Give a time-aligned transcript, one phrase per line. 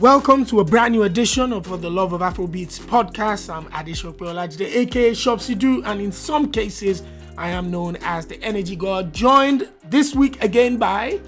[0.00, 3.54] Welcome to a brand new edition of For the Love of Afrobeats podcast.
[3.54, 7.02] I'm Adesope Olajide, aka Shopsydoo, and in some cases,
[7.36, 9.12] I am known as the Energy God.
[9.12, 11.20] Joined this week again by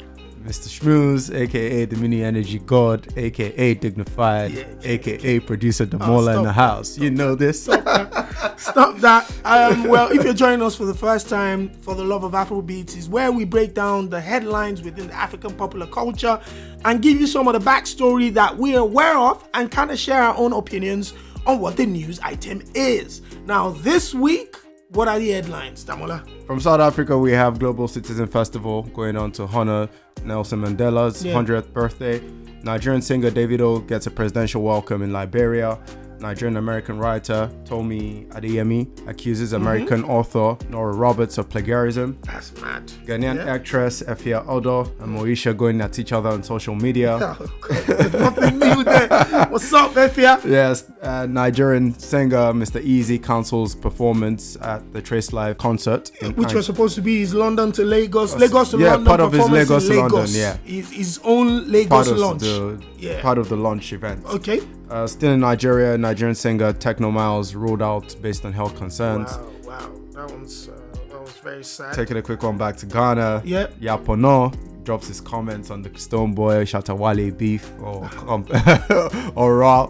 [0.43, 0.69] Mr.
[0.71, 6.43] Schmooze, aka the Mini Energy God, aka Dignified, Yeah, yeah, aka Producer oh, Damola in
[6.45, 6.97] the house.
[6.97, 7.69] You know this.
[8.57, 9.31] Stop that.
[9.45, 12.97] Um, well, if you're joining us for the first time, For the Love of Afrobeats
[12.97, 16.41] is where we break down the headlines within the African popular culture
[16.85, 20.23] and give you some of the backstory that we're aware of and kind of share
[20.23, 21.15] our own opinions
[21.47, 23.23] on what the news item is.
[23.47, 24.57] Now, this week,
[24.91, 26.25] what are the headlines, Damola?
[26.47, 29.89] From South Africa, we have Global Citizen Festival going on to honor
[30.25, 31.35] Nelson Mandela's Yeah.
[31.35, 32.21] 100th birthday.
[32.63, 35.79] Nigerian singer Davido gets a presidential welcome in Liberia.
[36.23, 39.63] Nigerian American writer Tomi Adeyemi accuses Mm-hmm.
[39.63, 42.17] American author Nora Roberts of plagiarism.
[42.23, 42.87] That's mad.
[43.07, 43.53] Ghanaian Yeah.
[43.55, 47.37] actress Efia Odo and Moesha going at each other on social media.
[47.73, 48.19] Oh.
[48.19, 49.09] Nothing new there.
[49.51, 50.43] What's up, Efia?
[50.45, 52.81] Yes, uh, Nigerian singer Mr.
[52.85, 56.11] Eazi cancels performance at the Trace Live concert.
[56.37, 59.21] Which Ang- was supposed to be his London to Lagos, Lagos to yeah, London part
[59.21, 60.57] of his performance Lagos to London, yeah.
[60.65, 62.41] his, his own Lagos launch.
[62.43, 63.21] the Yeah.
[63.23, 64.25] part of the launch event.
[64.27, 64.61] Okay.
[64.93, 69.31] Uh, still in Nigeria, Nigerian singer Tekno Miles ruled out based on health concerns.
[69.33, 71.95] Wow, wow, that one's uh, that was very sad.
[71.95, 73.41] Taking a quick one back to Ghana.
[73.43, 73.69] Yeah.
[73.81, 74.55] Yaa Pono
[74.85, 78.45] drops his comments on the Stonebwoy Shatawale beef or um,
[79.35, 79.87] or raw.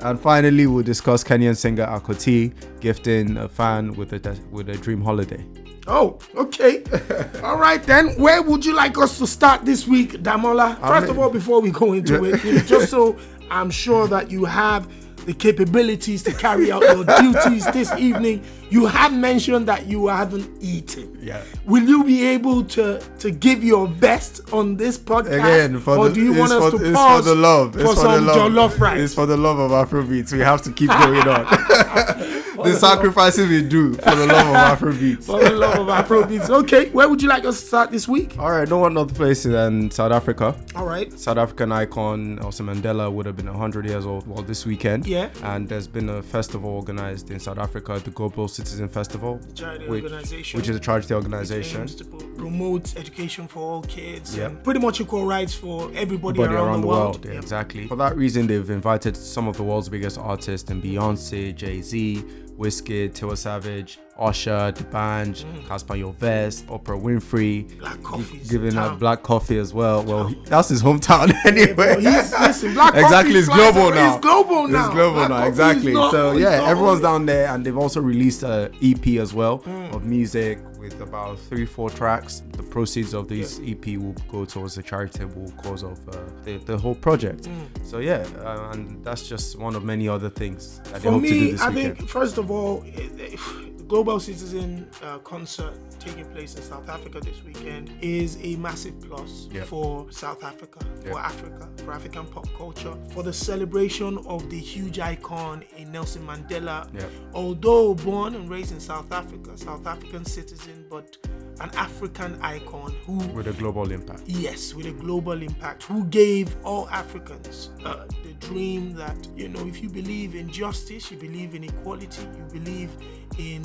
[0.00, 5.00] and finally, we'll discuss Kenyan singer Akothee gifting a fan with a with a dream
[5.00, 5.42] holiday.
[5.86, 6.84] Oh, okay.
[7.42, 8.08] All right then.
[8.20, 10.78] Where would you like us to start this week, Damola?
[10.78, 13.16] First of mean- all, before we go into it, you know, just so
[13.50, 14.88] I'm sure that you have
[15.26, 20.50] the capabilities to carry out your duties this evening, you have mentioned that you haven't
[20.60, 21.18] eaten.
[21.20, 21.42] Yeah.
[21.66, 26.08] Will you be able to to give your best on this podcast, Again, for or
[26.08, 27.74] the, do you want us for, to pause for the love.
[27.74, 28.52] for It's for some the love.
[28.52, 29.00] jollof rice?
[29.00, 30.32] It's for the love of Afrobeats.
[30.32, 31.46] We have to keep going on.
[32.64, 35.24] the sacrifices we do for the love of Afrobeats.
[35.24, 36.50] for the love of Afrobeats.
[36.50, 38.36] Okay, where would you like us to start this week?
[38.38, 40.54] All right, no one other place than South Africa.
[40.74, 41.12] All right.
[41.18, 45.06] South African icon Nelson Mandela would have been 100 years old well this weekend.
[45.06, 45.30] Yeah.
[45.42, 50.04] And there's been a festival organized in South Africa, the Global Citizen Festival, Charity which,
[50.04, 50.58] organization.
[50.58, 51.80] which is a charity organization.
[51.82, 54.48] aims to promote education for all kids Yeah.
[54.62, 57.24] pretty much equal rights for everybody, Everybody around, the world.
[57.24, 57.42] Yeah, Yep.
[57.42, 57.86] exactly.
[57.86, 62.24] For that reason, they've invited some of the world's biggest artists, and Beyonce, Jay Z,
[62.60, 67.78] Wizkid, Tiwa Savage, Usher, D'banj, Cassper Nyovest, Oprah Winfrey, Mm.
[67.78, 70.02] Black Coffee's giving out black coffee as well.
[70.04, 71.72] Well, he- that's his hometown anyway.
[71.74, 74.14] Well, he's, listen, Black exactly, Coffee it's global now.
[74.16, 74.84] It's global now.
[74.86, 75.92] It's global Black now, exactly.
[75.94, 79.94] not- so yeah, everyone's down there, and they've also released an EP as well Mm.
[79.94, 82.42] of music with about three, four tracks.
[82.52, 86.76] The proceeds of this EP will go towards the charitable cause of uh, the, the
[86.78, 87.42] whole project.
[87.44, 87.66] Mm.
[87.86, 91.22] So yeah, uh, and that's just one of many other things that they For hope
[91.22, 91.96] to do me, this I weekend.
[91.98, 96.88] think first of all, it- it- the Global Citizen uh, concert taking place in South
[96.88, 101.18] Africa this weekend is a massive plus for South Africa, for.
[101.18, 106.88] Africa, for African pop culture, for the celebration of the huge icon in Nelson Mandela.
[107.34, 111.16] Although born and raised in South Africa, South African citizen, but
[111.60, 114.22] an African icon who with a global impact.
[114.26, 119.66] Yes, with a global impact, who gave all Africans uh, the dream that, you know,
[119.66, 122.90] if you believe in justice, you believe in equality, you believe
[123.38, 123.62] in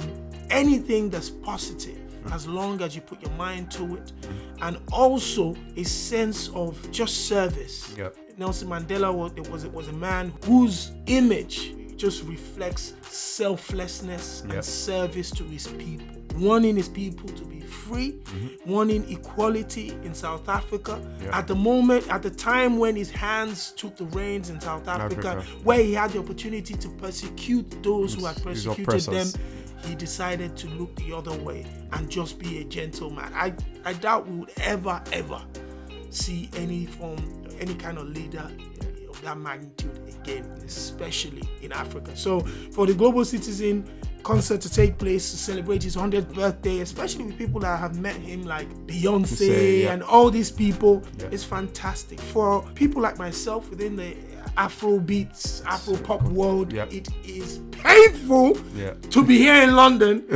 [0.50, 1.97] anything that's positive,
[2.31, 4.11] as long as you put your mind to it,
[4.61, 7.94] and also a sense of just service.
[7.97, 8.17] Yep.
[8.38, 14.53] Nelson Mandela was it was it was a man whose image just reflects selflessness Yep.
[14.55, 18.19] and service to his people, wanting his people to be free,
[18.65, 21.01] wanting equality in South Africa.
[21.21, 21.37] Yeah.
[21.37, 25.29] At the moment, at the time when his hands took the reins in South Africa,
[25.29, 25.47] Africa.
[25.63, 29.27] where he had the opportunity to persecute those who had persecuted them,
[29.85, 33.31] he decided to look the other way and just be a gentleman.
[33.33, 35.41] I, I doubt we would ever, ever
[36.09, 42.16] see any form, any kind of leader uh, of that magnitude again, especially in Africa.
[42.16, 42.41] So,
[42.72, 43.87] for the Global Citizen
[44.25, 48.16] concert to take place to celebrate his 100th birthday, especially with people that have met
[48.16, 49.93] him like Beyonce Say, yeah.
[49.93, 51.27] and all these people, Yeah.
[51.31, 52.19] it's fantastic.
[52.19, 54.16] For people like myself within the
[54.57, 56.85] Afro beats, Afro pop world, Yeah.
[56.89, 58.93] it is painful Yeah.
[59.11, 60.23] to be here in London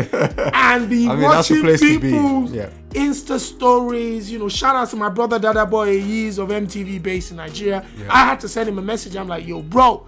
[0.53, 2.69] and be I mean, watching people's Yeah.
[2.92, 4.31] Insta stories.
[4.31, 7.83] You know, shout out to my brother Dada Boy Yeezy of MTV based in Nigeria.
[7.97, 8.06] Yeah.
[8.09, 9.15] I had to send him a message.
[9.15, 10.06] I'm like, yo, bro,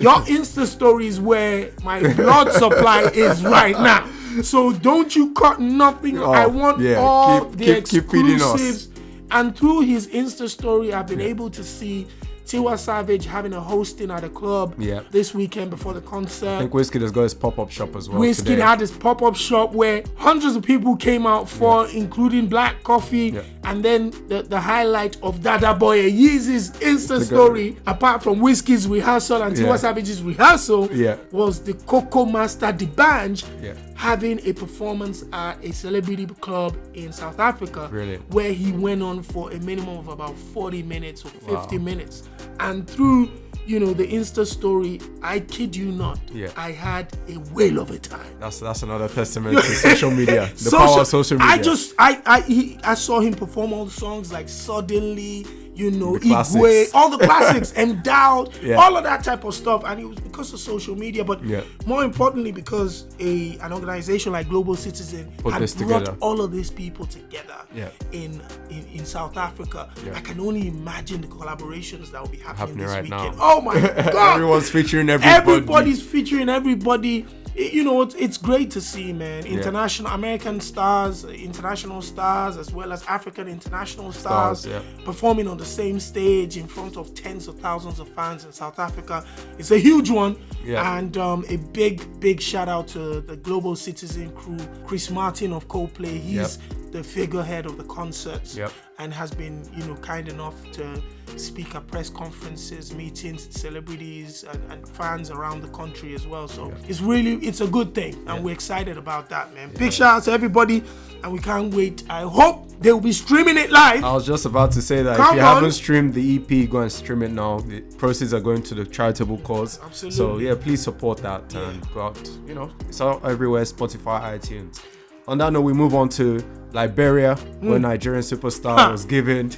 [0.00, 4.08] your Insta stories where my blood supply is right now.
[4.42, 6.18] So don't you cut nothing.
[6.18, 8.88] Oh, I want yeah, all keep- the keep- keep exclusives.
[9.32, 12.06] And through his Insta story, I've been able to see
[12.50, 15.02] Tiwa Savage having a hosting at a club Yeah.
[15.12, 16.48] this weekend before the concert.
[16.56, 18.20] I think Wizkid has got his pop up shop as well.
[18.20, 22.82] Wizkid had his pop up shop where hundreds of people came out for, including Black
[22.82, 23.42] Coffee, Yeah.
[23.64, 29.42] and then the, the highlight of Dada Boy Yeezy's Insta story, apart from Wizkid's rehearsal
[29.42, 29.78] and Tiwa.
[29.78, 31.16] Savage's rehearsal, Yeah.
[31.30, 33.74] was the Coco Master D'banj Yeah.
[34.00, 38.26] Having a performance at a celebrity club in South Africa, Brilliant.
[38.30, 42.22] where he went on for a minimum of about 40 minutes or 50 minutes,
[42.60, 43.30] and through
[43.66, 46.48] you know the Insta story, I kid you not, Yeah.
[46.56, 48.34] I had a whale of a time.
[48.40, 50.50] That's that's another testament to social media.
[50.56, 51.52] The power of social media.
[51.52, 55.46] I just I I he, I saw him perform all the songs like suddenly,
[55.80, 56.12] you know.
[56.14, 58.76] Igwe, all the classics, endowed, Yeah.
[58.82, 61.62] all of that type of stuff, and it was because of social media, but Yeah.
[61.86, 66.16] more importantly because a an organization like Global Citizen Put had brought together.
[66.20, 67.88] all of these people together Yeah.
[68.12, 68.30] in,
[68.70, 69.88] in in South Africa.
[70.14, 73.36] I can only imagine the collaborations that will be happening, Happening this right weekend.
[73.36, 73.42] now.
[73.56, 73.74] Oh my
[74.14, 74.34] god!
[74.36, 75.36] Everyone's featuring everybody.
[75.52, 77.26] Everybody's featuring everybody.
[77.56, 79.44] I- You know, it's, it's great to see, man.
[79.46, 85.64] International American stars, international stars, as well as African international stars, Stars, performing on the
[85.64, 89.24] same stage in front of tens of thousands of fans in South Africa.
[89.58, 90.36] It's a huge one.
[90.64, 90.98] Yeah.
[90.98, 94.58] And um, a big, big shout out to the Global Citizen crew.
[94.86, 96.58] Chris Martin of Coldplay, he's
[96.92, 98.72] the figurehead of the concerts Yep.
[99.00, 101.02] And has been, you know, kind enough to
[101.36, 106.46] speak at press conferences, meetings, celebrities, and, and fans around the country as well.
[106.46, 109.70] So it's really, it's a good thing, and we're excited about that, man.
[109.78, 110.84] Big shout out to everybody,
[111.24, 112.04] and we can't wait.
[112.10, 114.04] I hope they will be streaming it live.
[114.04, 115.54] I was just about to say that Come if you on.
[115.56, 117.60] haven't streamed the EP, go and stream it now.
[117.60, 119.80] The proceeds are going to the charitable cause.
[119.82, 120.16] Absolutely.
[120.16, 122.30] So yeah, please support that and go out.
[122.46, 124.82] You know, it's out everywhere: Spotify, iTunes.
[125.30, 127.82] On that note, we move on to Liberia, where Hmm.
[127.82, 129.48] Nigerian superstar was given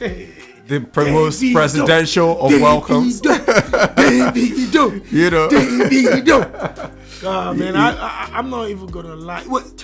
[0.69, 0.81] the
[1.11, 1.53] most Davido.
[1.55, 3.23] presidential of welcomes.
[3.23, 6.91] Davido, You know, Davido.
[7.23, 9.45] God, man, I, I, I'm not even gonna lie.
[9.45, 9.83] What?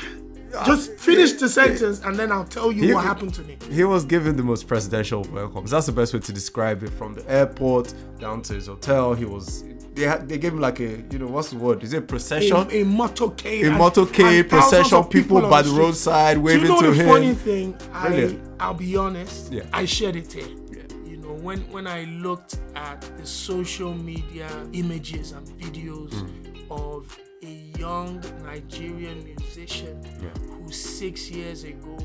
[0.67, 3.57] Just finish the sentence, and then I'll tell you He- what happened to me.
[3.71, 5.71] he was given the most presidential of welcomes.
[5.71, 6.91] That's the best way to describe it.
[6.91, 9.65] From the airport down to his hotel, he was.
[9.99, 11.83] They had, they gave him like a you know what's the word?
[11.83, 12.57] Is it procession?
[12.57, 13.67] A, a motorcade.
[13.67, 15.81] a motorcade and procession, of people by the street.
[15.81, 17.09] roadside Do waving you know to the him.
[17.09, 17.77] funny thing?
[17.93, 18.53] I, Brilliant.
[18.61, 19.53] I'll be honest.
[19.53, 19.63] Yeah.
[19.73, 20.47] I shared it here.
[20.71, 20.83] Yeah.
[21.11, 26.71] You know, when when I looked at the social media images and videos Mm.
[26.71, 30.29] of a young Nigerian musician Yeah.
[30.61, 31.97] who six years ago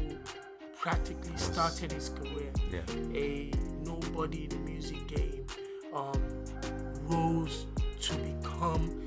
[0.83, 2.81] practically started his career, Yeah.
[3.13, 3.51] a
[3.85, 5.45] nobody in the music game,
[5.95, 6.19] um,
[7.07, 7.65] rose
[8.03, 8.99] to become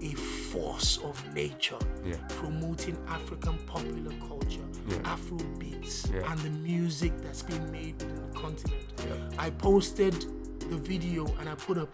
[0.00, 2.16] a force of nature Yeah.
[2.28, 4.96] promoting African popular culture, Yeah.
[5.04, 6.30] Afro beats, Yeah.
[6.30, 8.84] and the music that's been made in the continent.
[9.38, 10.14] I posted
[10.70, 11.88] the video and I put a,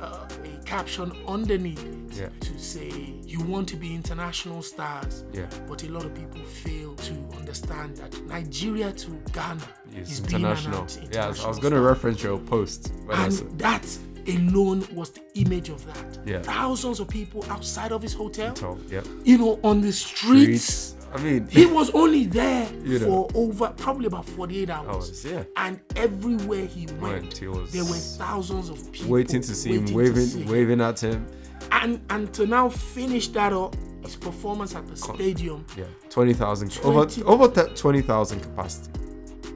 [0.00, 2.90] uh, a caption underneath it to say,
[3.24, 5.46] You want to be international stars, Yeah.
[5.68, 9.62] but a lot of people fail to understand that Nigeria to Ghana
[9.96, 10.86] is being an international.
[11.12, 12.92] Yeah, I was going to reference your post.
[13.10, 13.86] And said, that
[14.28, 16.18] alone was the image of that.
[16.26, 16.42] Yeah.
[16.42, 19.02] Thousands of people outside of his hotel, so, yeah.
[19.24, 20.64] you know, on the streets.
[20.64, 20.90] Streets.
[21.14, 23.28] I mean, He was only there You know.
[23.28, 25.24] for over probably about 48 hours.
[25.24, 25.44] Yeah.
[25.56, 29.92] And everywhere he went, Went, there were thousands of people waiting to see him, waiting
[29.92, 30.48] to waving, see him.
[30.50, 31.26] waving at him.
[31.70, 35.64] And and to now finish that up, his performance at the stadium.
[35.76, 36.88] Yeah, twenty thousand 20
[37.22, 38.90] over over th- twenty thousand capacity.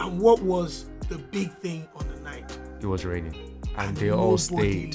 [0.01, 2.57] And what was the big thing on the night?
[2.81, 3.35] It was raining,
[3.77, 4.95] and, And they all stayed.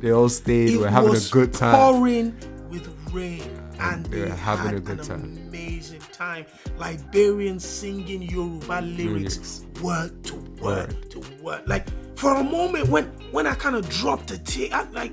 [0.00, 0.70] they all stayed.
[0.70, 1.74] It We're having a good time.
[1.74, 2.36] pouring
[2.70, 3.42] with rain,
[3.80, 5.22] and they they, were having had a good an time.
[5.48, 6.46] amazing time.
[6.78, 11.68] Liberians singing Yoruba lyrics, word to word, to word.
[11.68, 15.12] Like for a moment, when when I kind of dropped the tape, I, like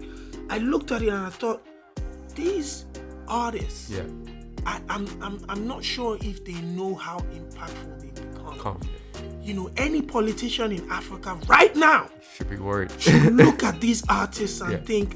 [0.49, 1.65] I looked at it and I thought,
[2.35, 2.85] these
[3.27, 4.03] artists, Yeah,
[4.65, 8.11] I, I'm I'm I'm not sure if they know how impactful they
[8.53, 8.79] come.
[9.41, 12.91] You know, any politician in Africa right now Should be worried.
[12.99, 14.77] should look at these artists and Yeah.
[14.79, 15.15] think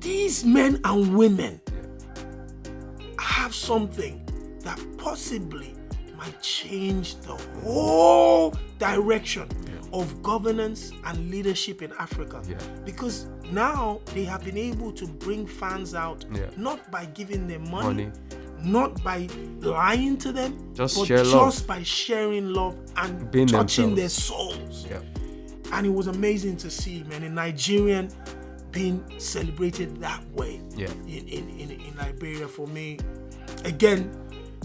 [0.00, 2.72] these men and women Yeah.
[3.18, 4.24] have something
[4.60, 5.74] that possibly
[6.16, 9.48] might change the whole direction
[9.92, 12.40] of governance and leadership in Africa.
[12.48, 12.56] Yeah.
[12.84, 16.46] Because now they have been able to bring fans out Yeah.
[16.56, 18.12] not by giving them money, Money.
[18.64, 19.28] Not by
[19.60, 21.66] lying to them, Just but just love.
[21.66, 23.96] by sharing love and Being touching themselves.
[23.96, 24.08] their
[24.58, 28.08] souls yeah, and it was amazing to see man a Nigerian
[28.70, 30.88] being celebrated that way Yeah.
[31.06, 32.98] in, in, in, in Liberia for me
[33.64, 34.10] again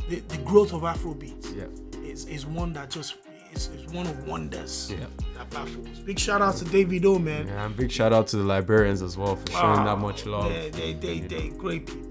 [0.10, 1.66] the, the growth of Afrobeat yeah,
[2.10, 3.16] is, is one that just
[3.54, 5.06] is, is one of wonders Yeah.
[5.38, 6.00] that baffles.
[6.00, 7.48] Big shout out to Davido, man.
[7.48, 10.26] Yeah, and big shout out to the Liberians as well for showing ah, that much
[10.26, 10.52] love.
[10.52, 12.07] Yeah, they, they, you they, great people.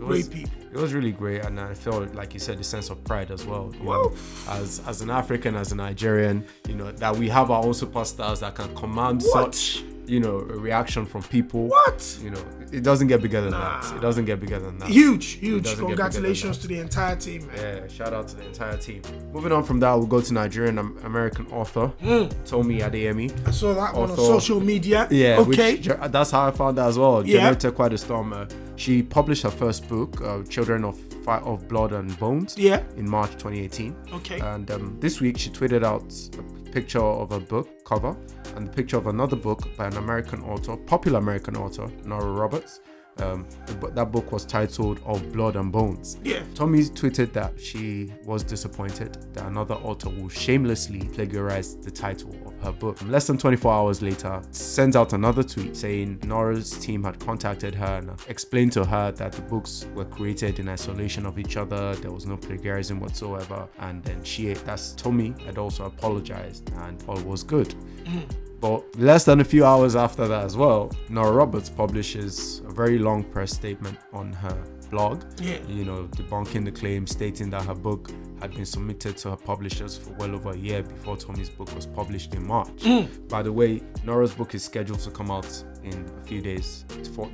[0.00, 0.50] It Great was- people.
[0.72, 3.44] It was really great, and I felt like you said, the sense of pride as
[3.44, 4.12] Well- know,
[4.48, 8.38] as as an African, as a Nigerian, you know that we have our own superstars
[8.40, 9.54] that can command What?
[9.54, 11.68] such, you know, a reaction from people.
[11.68, 12.18] What?
[12.22, 12.42] You know,
[12.72, 13.80] it doesn't get bigger than Nah.
[13.80, 13.96] that.
[13.96, 14.88] It doesn't get bigger than that.
[14.88, 15.64] Huge, huge.
[15.64, 17.56] doesn't get bigger than Congratulations to the entire team, man.
[17.82, 19.02] Yeah, shout out to the entire team.
[19.32, 21.92] Moving on from that, we'll go to Nigerian American author
[22.44, 23.30] Tomi Adeyemi.
[23.46, 25.06] I saw that one on social media.
[25.10, 25.76] Yeah, Okay.
[25.76, 27.26] which, that's how I found that as well.
[27.26, 27.38] Yeah.
[27.40, 28.32] Generated quite a storm.
[28.32, 32.82] Uh, she published her first book, uh, Children of of Blood and Bones, yeah.
[32.96, 33.94] in March 2018.
[34.14, 34.40] Okay.
[34.40, 38.16] And um, this week, she tweeted out a picture of a book cover
[38.56, 42.80] and the picture of another book by an American author, popular American author, Nora Roberts.
[43.18, 43.46] Um,
[43.94, 46.16] that book was titled Of Blood and Bones.
[46.24, 46.42] yeah.
[46.54, 52.72] Tomi tweeted that she was disappointed that another author will shamelessly plagiarize the title her
[52.72, 52.98] book.
[53.06, 57.98] Less than 24 hours later, sends out another tweet saying Nora's team had contacted her
[57.98, 61.94] and explained to her that the books were created in isolation of each other.
[61.96, 63.68] There was no plagiarism whatsoever.
[63.78, 67.74] And then she, that's Tomi, had also apologized and all was good.
[68.60, 72.98] But less than a few hours after that, as well, Nora Roberts publishes a very
[72.98, 75.22] long press statement on her blog.
[75.40, 75.58] Yeah.
[75.68, 79.96] You know, debunking the claim, stating that her book had been submitted to her publishers
[79.96, 82.68] for well over a year before Tomi's book was published in March.
[82.78, 83.28] Mm.
[83.28, 86.84] By the way, Nora's book is scheduled to come out in a few days,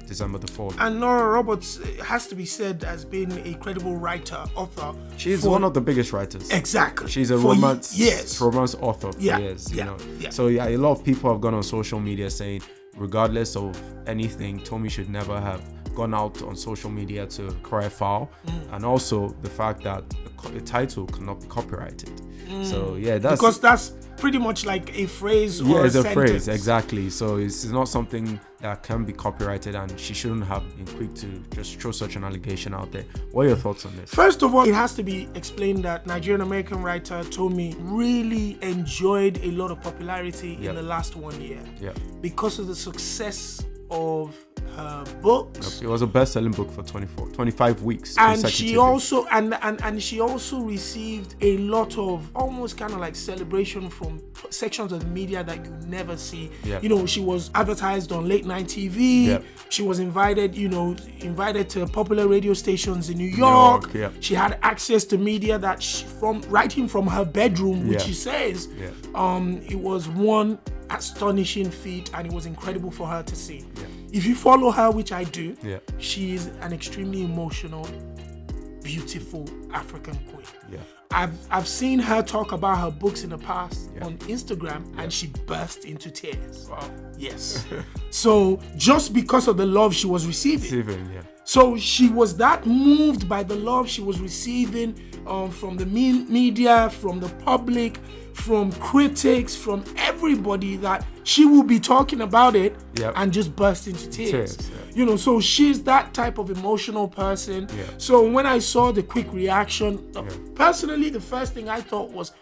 [0.07, 0.77] December the 4th.
[0.79, 4.95] And Nora Roberts has to be said as being a credible writer, author.
[5.17, 6.51] She's for- one of the biggest writers.
[6.51, 7.09] Exactly.
[7.11, 8.41] She's a For romance Yes.
[8.41, 9.97] romance author for Yeah, years, you yeah, know.
[10.21, 10.31] yeah.
[10.31, 12.63] So yeah, a lot of people have gone on social media saying,
[12.97, 15.61] regardless of anything, Tommy should never have
[15.97, 18.75] gone out on social media to cry foul, Mm.
[18.75, 22.13] and also the fact that the, co- the title cannot be copyrighted.
[22.63, 23.39] So yeah, that's Mm.
[23.41, 27.11] because that's pretty much like a phrase yeah, or it's a, a phrase exactly.
[27.11, 31.13] So it's, it's not something that can be copyrighted, and she shouldn't have been quick
[31.17, 33.05] to just throw such an allegation out there.
[33.33, 34.11] What are your thoughts on this?
[34.15, 39.39] First of all, it has to be explained that Nigerian American writer Tomi really enjoyed
[39.43, 40.71] a lot of popularity Yeah.
[40.71, 44.35] in the last one year Yeah, because of the success of
[44.75, 45.81] her books.
[45.81, 48.17] it was a best-selling book for 24, 25 weeks.
[48.19, 52.99] and she also and, and and she also received a lot of almost kind of
[52.99, 54.21] like celebration from
[54.51, 56.81] sections of the media that you never see Yeah.
[56.83, 59.39] you know she was advertised on late night tv Yeah.
[59.71, 64.11] she was invited you know invited to popular radio stations in new york, York, yeah.
[64.21, 68.69] she had access to media that she, from writing from her bedroom which she says
[69.15, 70.59] um it was one
[70.91, 73.65] astonishing feat and it was incredible for her to see
[74.13, 75.79] if you follow her which i do Yeah.
[75.99, 77.87] she is an extremely emotional,
[78.83, 80.47] beautiful African queen.
[80.71, 80.79] Yeah.
[81.11, 84.07] I've I've seen her talk about her books in the past Yeah.
[84.07, 86.69] on Instagram and she burst into tears.
[86.71, 86.89] Wow.
[87.19, 87.65] Yes.
[88.11, 90.67] so just because of the love she was receiving.
[90.67, 91.23] Steven, yeah.
[91.45, 96.25] So she was that moved by the love she was receiving um, from the me-
[96.25, 97.99] media, from the public,
[98.37, 103.15] from critics, from everybody that she will be talking about it Yep.
[103.17, 104.57] and just burst into tears.
[104.57, 104.77] Tears, yeah.
[104.95, 107.67] You know, so she's that type of emotional person.
[107.77, 107.85] Yeah.
[107.99, 109.99] So when I saw the quick reaction,
[110.55, 112.33] personally, the first thing I thought was,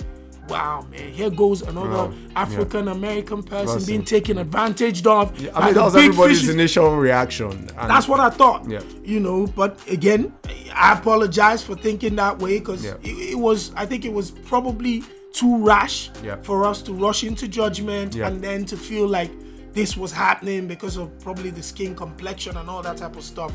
[0.49, 2.13] wow, man, here goes another.
[2.37, 5.31] African American person being taken advantage of.
[5.57, 7.51] I mean, that was everybody's initial reaction.
[7.79, 8.69] And That's what I thought.
[8.69, 8.83] Yeah.
[9.03, 10.35] You know, but again,
[10.75, 12.95] I apologize for thinking that way because Yeah.
[13.03, 15.03] it, it was, I think it was probably
[15.35, 16.37] too rash Yeah.
[16.43, 18.29] for us to rush into judgment Yeah.
[18.29, 19.31] and then to feel like
[19.73, 23.53] this was happening because of probably the skin complexion and all that type of stuff.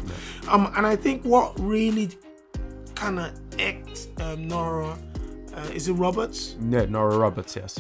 [0.50, 2.10] Um, and I think what really
[2.96, 4.98] kind of ecked um, Nora,
[5.56, 6.58] uh, is it Roberts?
[6.70, 7.80] Yeah, Nora Roberts, yes.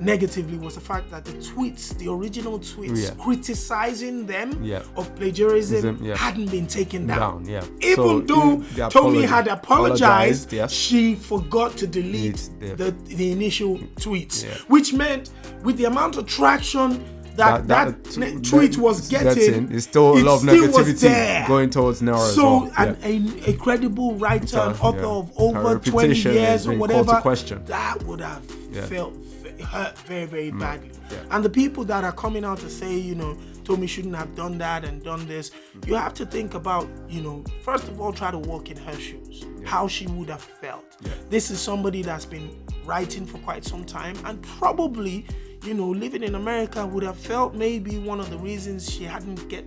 [0.00, 3.10] Negatively was the fact that the tweets, the original tweets Yeah.
[3.22, 4.82] criticizing them Yeah.
[4.96, 6.16] of plagiarism Ism, yeah.
[6.16, 7.18] hadn't been taken down.
[7.18, 7.64] Down, yeah.
[7.80, 13.78] Even So, though the had apologized, apologized, she forgot to delete the, the- the initial
[13.96, 15.30] tweets, which meant
[15.62, 17.04] with the amount of traction
[17.36, 21.70] that that, t- ne- tweet was getting, it's still a it lot of negativity going
[21.70, 22.72] towards Nora as so well.
[22.76, 23.46] an, yeah.
[23.46, 25.06] a, a credible writer and author yeah.
[25.06, 27.62] of over 20 years or been called to whatever question.
[27.66, 28.82] that would have Yeah.
[28.84, 29.14] Felt
[29.60, 30.58] hurt very very mm.
[30.60, 30.90] badly.
[31.10, 31.18] Yeah.
[31.30, 34.58] and the people that are coming out to say you know Tomi shouldn't have done
[34.58, 35.86] that and done this mm.
[35.86, 38.94] you have to think about you know first of all try to walk in her
[38.98, 39.44] shoes.
[39.64, 40.84] How she would have felt.
[41.30, 42.50] This is somebody that's been
[42.84, 45.24] writing for quite some time and probably
[45.64, 49.48] you know living in america would have felt maybe one of the reasons she hadn't
[49.48, 49.64] get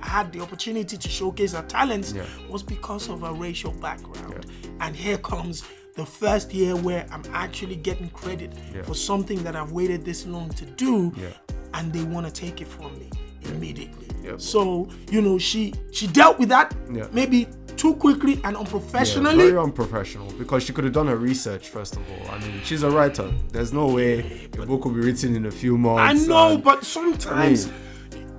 [0.00, 2.24] had the opportunity to showcase her talents Yeah.
[2.48, 4.46] was because of her racial background.
[4.80, 5.64] And here comes
[5.98, 8.82] the first year where I'm actually getting credit Yeah.
[8.82, 11.28] for something that I've waited this long to do, Yeah.
[11.74, 13.10] and they want to take it from me
[13.52, 14.06] immediately.
[14.24, 14.34] Yeah.
[14.38, 17.06] So you know, she she dealt with that Yeah.
[17.12, 19.36] maybe too quickly and Yeah, unprofessionally.
[19.50, 22.24] very unprofessional because she could have done her research first of all.
[22.34, 23.28] I mean, she's a writer.
[23.52, 26.24] There's no way a book will be written in a few months.
[26.24, 27.68] I know, and- but sometimes,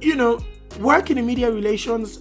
[0.01, 0.39] you know,
[0.79, 2.19] working in media relations,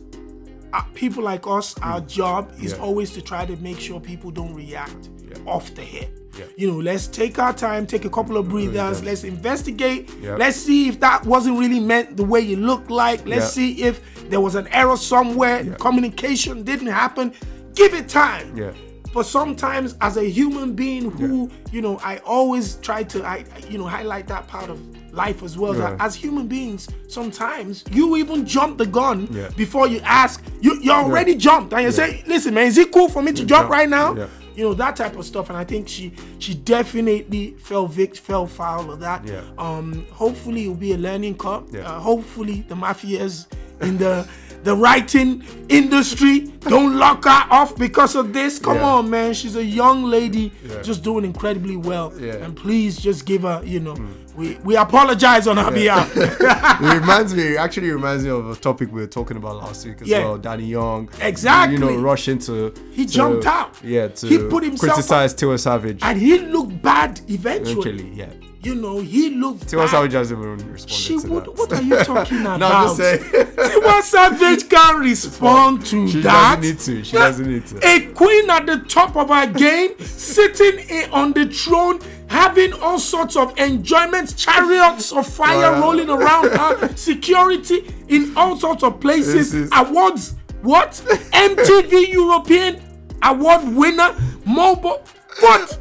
[0.72, 2.76] uh, people like us, our job is Mm.
[2.78, 2.84] Yeah.
[2.86, 5.52] always to try to make sure people don't react Yeah.
[5.52, 6.10] off the hip.
[6.38, 6.44] Yeah.
[6.56, 10.36] You know, let's take our time, take a couple of breathers, let's investigate, Yeah.
[10.36, 13.62] let's see if that wasn't really meant the way it looked like, let's Yeah.
[13.74, 15.74] see if there was an error somewhere, Yeah.
[15.80, 17.32] communication didn't happen.
[17.74, 18.56] Give it time.
[18.56, 18.70] Yeah.
[19.14, 23.78] But sometimes, as a human being who, you know, I always try to, I, you
[23.78, 24.78] know, highlight that part of
[25.12, 25.72] life as well.
[25.72, 29.48] That as human beings, sometimes you even jump the gun Yeah.
[29.56, 30.42] before you ask.
[30.60, 33.44] You you already jumped, and you say, "Listen, man, is it cool for me to
[33.44, 33.70] jump jump.
[33.70, 37.86] right now?" You know that type of stuff, and I think she she definitely fell
[37.86, 39.24] vic fell foul of that.
[39.24, 39.42] Yeah.
[39.56, 40.04] Um.
[40.10, 41.72] Hopefully, it will be a learning curve.
[41.72, 41.88] Yeah.
[41.88, 43.46] Uh, hopefully, the mafias
[43.80, 44.28] in the
[44.64, 48.58] the writing industry don't lock her off because of this.
[48.58, 48.84] Come Yeah.
[48.84, 49.32] on, man.
[49.34, 50.82] She's a young lady, Yeah.
[50.82, 52.12] just doing incredibly well.
[52.18, 52.34] Yeah.
[52.34, 54.08] And please just give her, you know, mm.
[54.36, 56.10] we we apologize on her behalf.
[56.16, 60.02] it reminds me, actually reminds me of a topic we were talking about last week
[60.02, 60.24] as Yeah.
[60.24, 60.38] well.
[60.38, 61.74] Danny Young, Exactly.
[61.74, 63.74] You know, rushing to He to- jumped out.
[63.82, 66.00] Yeah, to He put himself criticize Tiwa Savage.
[66.02, 67.70] and he looked bad eventually.
[67.90, 68.26] Eventually, yeah.
[68.60, 69.88] You know, he looked Tiwa.
[69.88, 71.56] Savage hasn't even responded She to would, that.
[71.56, 72.58] what are you talking about?
[72.60, 73.20] No, I'm just saying.
[73.20, 76.56] Tiwa Savage can't respond to She that.
[76.60, 77.04] doesn't need to.
[77.04, 77.86] She doesn't need to.
[77.88, 82.98] A queen at the top of her game, sitting in, on the throne, having all
[82.98, 89.54] sorts of enjoyments, chariots of fire rolling around her, security in all sorts of places,
[89.54, 90.34] is- awards.
[90.62, 90.90] What?
[91.32, 92.82] MTV European
[93.22, 95.04] Award winner, mobile.
[95.40, 95.78] What?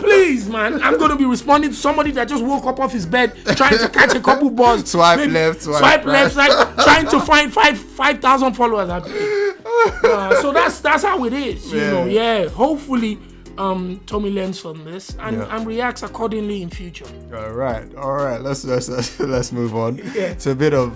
[0.00, 0.80] Please, man.
[0.82, 3.88] I'm gonna be responding to somebody that just woke up off his bed trying to
[3.88, 4.88] catch a couple balls.
[4.90, 6.12] Swipe left, swipe swipe right.
[6.12, 8.88] left, swipe, trying to find five five thousand followers.
[8.88, 11.72] Uh, so that's that's how it is.
[11.72, 12.48] You know, yeah.
[12.48, 13.18] Hopefully,
[13.58, 15.56] um, Tomi learns from this and, Yeah.
[15.56, 17.06] and reacts accordingly in future.
[17.34, 18.40] All right, all right.
[18.40, 20.34] Let's let's let's, let's move on Yeah.
[20.34, 20.92] to a bit of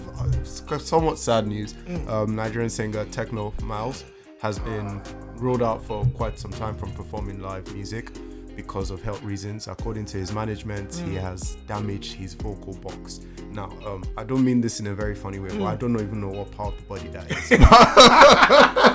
[0.70, 1.74] uh, somewhat sad news.
[2.09, 4.05] Um, Nigerian singer Tekno Miles
[4.40, 5.00] has been
[5.44, 8.11] ruled out for quite some time from performing live music
[8.56, 9.68] because of health reasons.
[9.68, 13.20] According to his management, he has damaged his vocal box.
[13.52, 16.20] Now, um, I don't mean this in a very funny way, but I don't even
[16.20, 17.50] know what part of the body that is.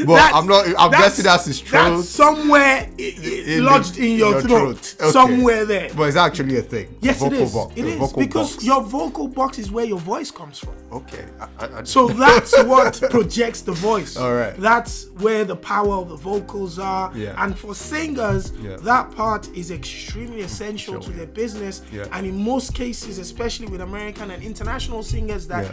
[0.06, 0.66] but That's- I'm not.
[0.78, 1.96] I'm guessing that's his throat.
[1.96, 5.10] That's somewhere i- i- in lodged in your, throat, Okay.
[5.10, 5.90] somewhere there.
[5.96, 6.94] But it's actually a thing.
[7.00, 7.52] Yes, it vocal is.
[7.54, 8.64] box- it is vocal because box.
[8.64, 10.74] your vocal box is where your voice comes from.
[10.92, 11.24] Okay.
[11.40, 14.16] I, I, I, So that's what projects the voice.
[14.16, 14.56] All right.
[14.56, 17.12] That's where the power of the vocals are.
[17.16, 17.34] Yeah.
[17.42, 18.76] And for singers, Yeah.
[18.90, 21.16] that part is extremely essential Sure, to yeah.
[21.18, 21.82] their business.
[21.92, 22.06] Yeah.
[22.12, 25.64] And in most cases, especially with American and international singers that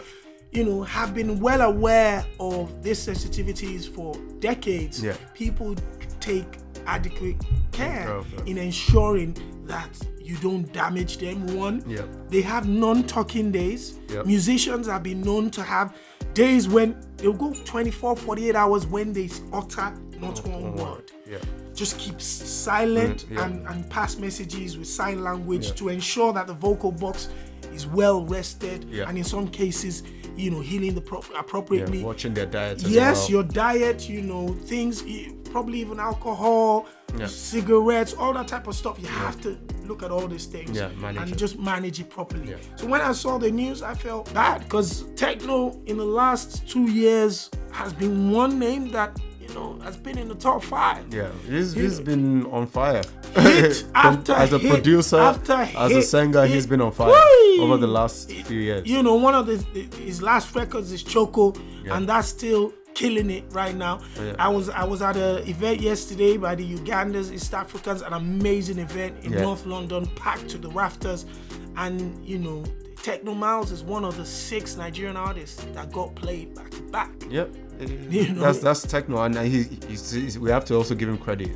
[0.51, 4.95] you know have been well aware of these sensitivities for decades,
[5.33, 5.75] people
[6.19, 6.47] take
[6.85, 7.35] adequate
[7.71, 9.89] care in ensuring that
[10.27, 11.37] you don't damage them.
[11.57, 12.03] One, Yeah.
[12.29, 13.81] they have non-talking days.
[14.09, 14.25] Yep.
[14.25, 15.93] Musicians have been known to have
[16.33, 21.11] days when they'll go 24, 48 hours when they utter not one word.
[21.29, 21.37] Yeah.
[21.77, 23.45] Just keep silent Mm, yeah.
[23.45, 25.73] and, and pass messages with sign language Yeah.
[25.75, 27.29] to ensure that the vocal box
[27.71, 29.07] is well rested Yeah.
[29.07, 30.01] and in some cases,
[30.35, 32.03] you know, healing the pro- appropriately.
[32.03, 32.83] Watching their diet.
[32.83, 33.29] As Yes, well.
[33.29, 35.03] your diet, you know, things,
[35.51, 36.87] probably even alcohol,
[37.27, 38.97] cigarettes, all that type of stuff.
[38.99, 41.37] You have to look at all these things and it.
[41.37, 42.55] just manage it properly.
[42.75, 46.89] So when I saw the news, I felt bad because Tekno in the last two
[46.89, 49.15] years has been one name that
[49.47, 51.13] you know has been in the top five.
[51.13, 53.03] Yeah, he's, he's been on fire.
[53.35, 56.55] Hit after as a hit producer, after as a singer, hit.
[56.55, 57.59] he's been on fire Whee!
[57.61, 58.87] over the last few years.
[58.87, 59.57] You know, one of the,
[59.97, 61.97] his last records is Choco, Yeah.
[61.97, 63.99] and that's still killing it right now.
[64.19, 64.35] Yeah.
[64.39, 68.79] I was I was at an event yesterday by the Ugandans, East Africans, an amazing
[68.79, 69.41] event in Yeah.
[69.41, 71.25] North London, packed to the rafters,
[71.77, 72.63] and you know.
[72.97, 77.11] Tekno Miles is one of the six Nigerian artists that got played back to back.
[77.29, 77.55] Yep.
[78.09, 78.41] You know?
[78.41, 81.49] That's that's Tekno, and he, he's, he's, we have to also give him credit.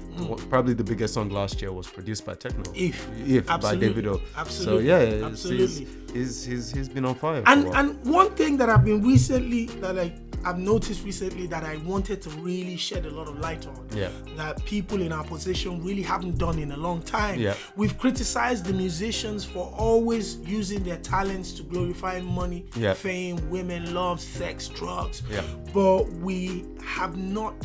[0.50, 2.64] Probably the biggest song last year was produced by Tekno.
[2.68, 2.90] Mm.
[2.90, 3.10] If.
[3.28, 4.04] if by Absolutely.
[4.04, 4.22] Davido.
[4.38, 4.86] Absolutely.
[4.88, 5.88] So yeah, it's- Absolutely.
[6.14, 7.44] He's, he's, he's, been on fire.
[7.46, 11.78] And and one thing that I've been recently that I I've noticed recently that I
[11.78, 13.88] wanted to really shed a lot of light on.
[13.94, 14.10] Yeah.
[14.36, 17.40] That people in our position really haven't done in a long time.
[17.40, 17.54] Yeah.
[17.76, 22.94] We've criticized the musicians for always using their talents to glorify money, Yeah.
[22.94, 25.22] fame, women, love, sex, drugs.
[25.30, 25.44] Yeah.
[25.74, 27.56] But we have not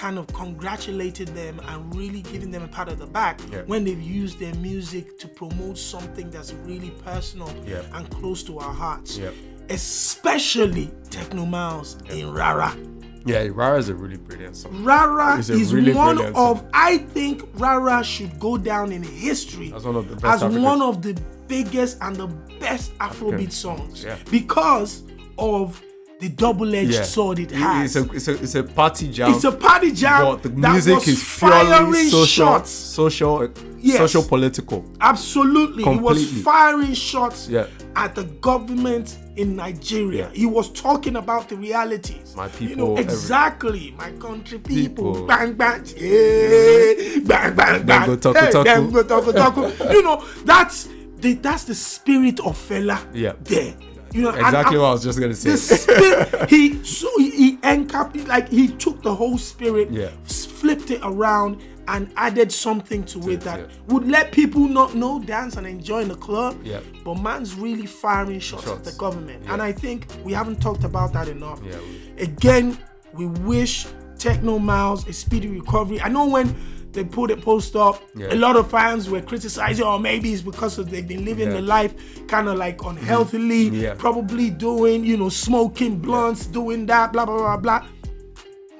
[0.00, 3.62] kind of congratulated them and really giving them a pat on the back Yeah.
[3.66, 7.82] when they've used their music to promote something that's really personal Yeah.
[7.92, 9.18] and close to our hearts.
[9.18, 9.28] Yeah.
[9.68, 12.74] Especially Tekno Miles in Rara.
[13.26, 14.82] Yeah, Rara is a really brilliant song.
[14.82, 16.66] Rara is really one of song.
[16.72, 21.02] I think Rara should go down in history As one of the best one of
[21.02, 21.14] the
[21.46, 25.02] biggest and the best Afrobeat songs because
[25.36, 25.82] of
[26.20, 27.02] the double-edged Yeah.
[27.02, 27.96] sword it has.
[27.96, 29.32] It's a, it's a, it's a party jam.
[29.34, 32.70] It's a party jam but the that music was is firing purely social, shots.
[32.70, 33.96] social, Yes.
[33.98, 34.84] social, political.
[35.00, 37.66] Absolutely, he was firing shots Yeah.
[37.96, 40.26] at the government in Nigeria.
[40.30, 40.38] Yeah.
[40.38, 42.34] He was talking about the realities.
[42.36, 43.94] My you people, know every- exactly.
[43.96, 45.26] My country people, People.
[45.26, 48.06] bang bang, yeah, bang bang bang.
[48.06, 48.90] go taku Hey, taku.
[48.92, 49.60] go taku taku.
[49.94, 50.88] you know that's
[51.20, 52.98] the that's the spirit of Fela.
[53.14, 53.32] Yeah.
[53.44, 53.74] there.
[54.12, 55.50] You know Exactly and what I was just gonna say.
[55.50, 60.10] the spirit he so he, he encapped like he took the whole spirit Yeah.
[60.24, 63.66] flipped it around and added something to it that yeah.
[63.88, 66.80] would let people not know dance and enjoy in the club Yeah.
[67.04, 71.12] but man's really firing shots, at the government and i think we haven't talked about
[71.14, 71.78] that enough Yeah,
[72.16, 72.78] we- again
[73.12, 73.86] we wish
[74.18, 76.54] Tekno Miles a speedy recovery i know when
[76.92, 78.32] they put a post up Yeah.
[78.32, 81.54] a lot of fans were criticizing or maybe it's because of they've been living Yeah.
[81.56, 81.94] the life
[82.26, 83.80] kind of like unhealthily mm-hmm.
[83.80, 83.94] Yeah.
[83.94, 87.86] probably doing, you know, smoking blunts, doing that, blah blah blah blah.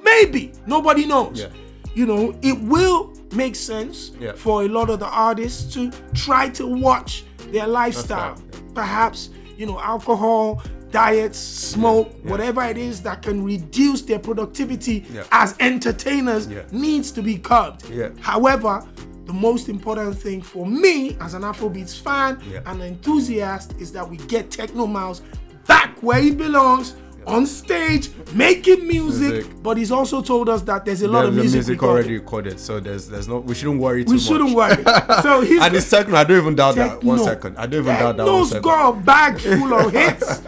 [0.03, 1.47] Maybe nobody knows.
[1.95, 6.67] You know, it will make sense for a lot of the artists to try to
[6.67, 8.37] watch their lifestyle.
[8.75, 12.31] Perhaps, you know, alcohol, diets, smoke, yeah.
[12.31, 15.25] whatever it is that can reduce their productivity Yeah.
[15.33, 16.63] as entertainers Yeah.
[16.73, 17.85] needs to be curbed.
[18.21, 18.85] However,
[19.27, 24.17] the most important thing for me as an Afrobeats fan and enthusiast is that we
[24.17, 25.23] get Tekno Miles
[25.67, 26.95] back where he belongs
[27.27, 29.63] on stage making music, Music.
[29.63, 31.93] but he's also told us that there's a lot There's of music, music recorded.
[32.05, 34.25] already recorded, so there's there's no we shouldn't worry too we much.
[34.27, 34.83] shouldn't worry
[35.23, 36.15] so he's And it's Tekno.
[36.15, 37.03] I don't even doubt that.
[37.05, 38.27] One second, I don't even doubt that.
[38.27, 38.63] One Tekno's second.
[38.63, 40.41] got a bag full of hits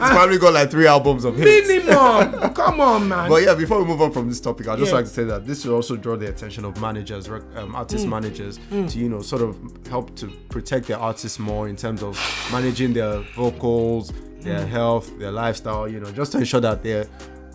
[0.00, 1.68] It's probably got like three albums of hits.
[1.68, 4.90] minimum come on man But yeah, before we move on from this topic, I'd just
[4.90, 4.96] Yeah.
[4.96, 8.10] like to say that this should also draw the attention of managers, um, artist Mm.
[8.10, 9.56] managers, to you know sort of
[9.90, 12.18] help to protect their artists more in terms of
[12.52, 14.12] managing their vocals,
[14.48, 14.68] their Mm.
[14.68, 15.88] health, their lifestyle.
[15.88, 17.06] You know, just to ensure that they're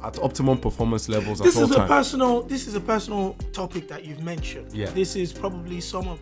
[0.04, 1.90] at optimum performance levels this at all is a times.
[1.90, 4.90] personal this is a personal topic that you've mentioned Yeah.
[4.90, 6.20] this is probably some of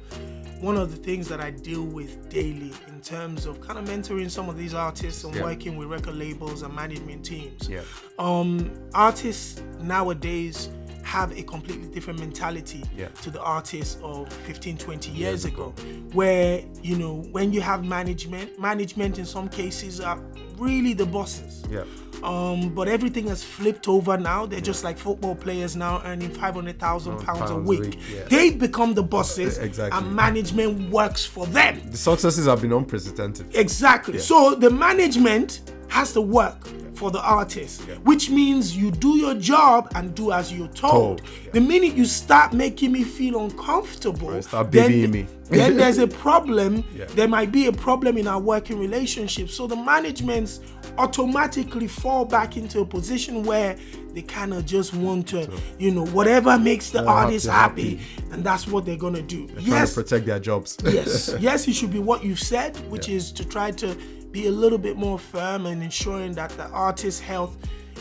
[0.61, 4.29] one of the things that i deal with daily in terms of kind of mentoring
[4.29, 5.41] some of these artists and Yeah.
[5.49, 7.81] working with record labels and management teams Yeah.
[8.19, 10.69] um artists nowadays
[11.03, 13.07] have a completely different mentality Yeah.
[13.23, 15.73] to the artists of 15 20 years ago
[16.13, 20.19] where you know when you have management management in some cases are
[20.57, 21.83] really the bosses yeah.
[22.23, 24.45] um, but everything has flipped over now.
[24.45, 27.79] They're just like football players now earning five hundred thousand pounds a week.
[27.79, 28.23] week, yeah.
[28.25, 29.97] They've become the bosses, Exactly.
[29.97, 31.81] and management works for them.
[31.89, 33.55] The successes have been unprecedented.
[33.55, 34.19] Exactly.
[34.19, 36.57] So the management has to work
[36.95, 41.19] for the artist, which means you do your job and do as you're told.
[41.19, 45.27] Told, The minute you start making me feel uncomfortable, then, me.
[45.49, 46.83] then there's a problem.
[46.95, 47.05] Yeah.
[47.05, 49.49] There might be a problem in our working relationship.
[49.49, 50.59] So the managements
[50.97, 53.75] automatically fall back into a position where
[54.13, 55.49] they kind of just want to,
[55.79, 59.47] you know, whatever makes the artist happy, happy, and that's what they're gonna do.
[59.47, 60.77] Trying yes, to protect their jobs.
[60.83, 63.15] yes, yes, it should be what you've said, which Yeah.
[63.15, 63.95] is to try to
[64.31, 67.57] be a little bit more firm and ensuring that the artist's health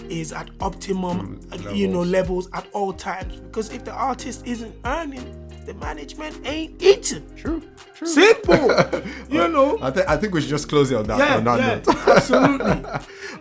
[0.08, 3.36] is at optimum, uh, you know, levels at all times.
[3.36, 7.24] Because if the artist isn't earning, the management ain't eating.
[7.36, 7.62] True.
[7.94, 8.06] True.
[8.06, 8.54] Simple,
[9.30, 9.78] you know.
[9.82, 11.74] I, th- I think we should just close it on that, Yeah, on that yeah,
[11.92, 12.08] note.
[12.16, 12.90] absolutely.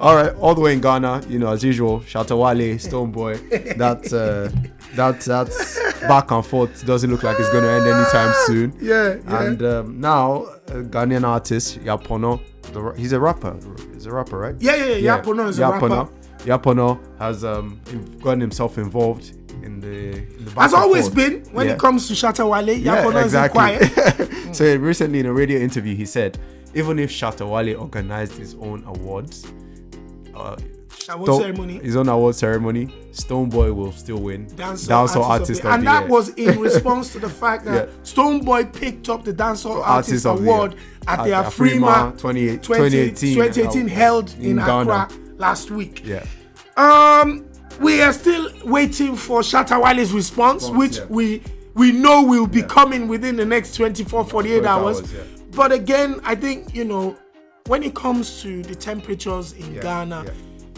[0.01, 4.49] All right, all the way in Ghana, you know, as usual, Shatawale, Stonebwoy, that uh,
[4.95, 8.73] that that's back and forth doesn't look like it's going to end anytime soon.
[8.81, 9.43] Yeah, yeah.
[9.43, 12.39] And um, now, a Ghanaian artist Yaa Pono,
[12.73, 13.57] the, he's a rapper.
[13.93, 14.55] He's a rapper, right?
[14.59, 15.17] Yeah, yeah, yeah.
[15.17, 16.09] Yaa Pono is a rapper.
[16.45, 17.79] Yaa Pono has um,
[18.21, 19.31] gotten himself involved
[19.63, 20.17] in the.
[20.37, 21.15] In the back Has always forth.
[21.15, 21.73] been when Yeah.
[21.73, 24.55] it comes to Shatta Wale, Yeah, Yaa Pono isn't quiet.
[24.55, 26.37] so recently in a radio interview, he said,
[26.73, 29.45] even if Shatta Wale organized his own awards,
[30.35, 30.55] uh,
[31.09, 31.79] Award ceremony.
[31.79, 34.45] his own award ceremony, Stonebwoy will still win.
[34.47, 36.09] Dancehall Dancehall artist, of the, of and that Year.
[36.11, 37.95] was in response to the fact that Yeah.
[38.03, 40.75] Stonebwoy picked up the dancehall artist, Artist of the award
[41.07, 44.91] at, At the the Afrima Afrima 28 20 2018 2018 held in, in Ghana.
[44.91, 46.01] Accra last week.
[46.05, 46.23] yeah,
[46.77, 47.45] Um,
[47.79, 51.05] we are still waiting for Shatta Wale's response, Response, which yeah.
[51.09, 51.41] we
[51.75, 54.97] we know will be coming within the next 24, 48 hours.
[54.99, 55.21] hours, yeah.
[55.51, 57.15] But again, I think you know
[57.67, 60.25] when it comes to the temperatures in Yeah, Ghana.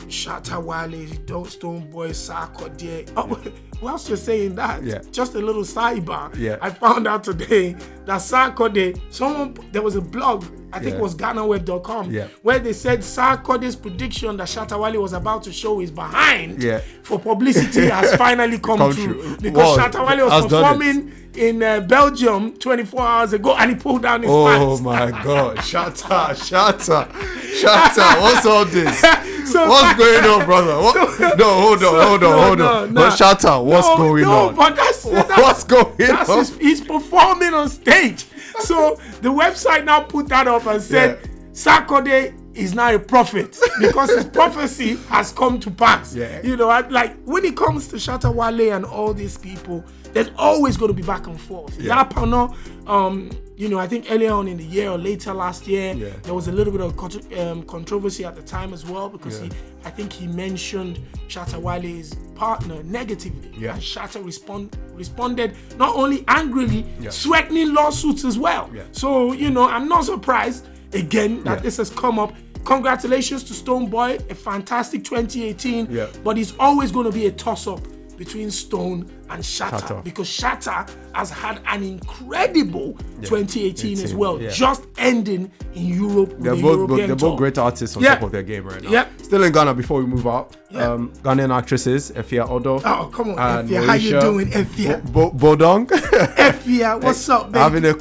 [0.08, 3.10] Shatta Wale, Don't Stonebwoy, Sarkodie.
[3.16, 3.40] Oh,
[3.82, 5.00] whilst you're saying that, Yeah.
[5.12, 6.36] just a little sidebar.
[6.38, 6.58] Yeah.
[6.62, 7.74] I found out today
[8.06, 10.98] that Sarkodie, someone, there was a blog, I think Yeah.
[11.00, 12.28] it was GhanaWeb.com, Yeah.
[12.42, 16.82] where they said Sarkodie's prediction that Shatta Wale was about to show his behind Yeah.
[17.04, 19.06] for publicity has finally come, Come true.
[19.22, 19.38] true.
[19.42, 20.78] Because Wow, Shatta Wale was has done it.
[20.80, 24.82] performing in uh, Belgium 24 hours ago and he pulled down his Oh pants.
[24.82, 25.58] Oh my god.
[25.58, 28.22] Shatta, shatta, shatta.
[28.22, 29.02] What's all this?
[29.46, 30.78] So What's going on, brother?
[30.78, 31.38] What?
[31.38, 32.94] no, hold on, hold on, no, hold no, on.
[32.94, 33.02] no.
[33.02, 34.56] But shatta, what's no, going no, on?
[34.56, 36.40] but that's, that's What's going that's on?
[36.40, 38.26] his, he's performing on stage.
[38.60, 42.32] So the website now put that up and said Yeah.
[42.54, 46.14] Is now a prophet because his prophecy has come to pass.
[46.14, 46.42] Yeah.
[46.44, 50.30] You know, I, like when it comes to Shatta Wale and all these people, there's
[50.38, 51.80] always going to be back and forth.
[51.80, 52.04] Yeah.
[52.04, 52.56] Yaa Pono,
[52.90, 56.10] um, you know, I think earlier on in the year or later last year, Yeah.
[56.24, 59.46] there was a little bit of um, controversy at the time as well because Yeah.
[59.48, 59.52] he,
[59.86, 63.52] I think he mentioned Shatta Wale's partner negatively.
[63.58, 63.74] Yeah.
[63.74, 67.12] And Shatta respond, responded not only angrily, Yeah.
[67.12, 68.70] threatening lawsuits as well.
[68.74, 68.84] Yeah.
[68.92, 72.34] So, you know, I'm not surprised again that this has come up.
[72.66, 75.88] Congratulations to Stonebwoy, a fantastic 2018.
[75.90, 76.08] Yeah.
[76.24, 77.82] But it's always going to be a toss up
[78.24, 80.04] between Stone and Shatta, Shatta.
[80.04, 84.52] because Shatta has had an incredible 2018 as well, yeah.
[84.52, 86.36] just ending in Europe.
[86.38, 88.14] They're the both, they're both great artists on Yeah.
[88.16, 88.92] top of their game right now.
[88.92, 89.08] Yeah.
[89.24, 90.56] Still in Ghana before we move out.
[90.70, 90.92] Yeah.
[90.92, 92.80] Um, Ghanaian actresses Efia Odo.
[92.86, 93.86] Oh, come on, and Efia.
[93.88, 95.02] How you doing, Efia?
[95.12, 95.88] Bo- Bo- Boduong.
[96.52, 97.60] Efia, what's up, baby?
[97.60, 97.94] Having a